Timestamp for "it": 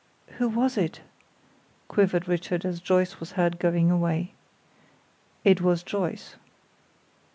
0.79-1.01, 5.43-5.61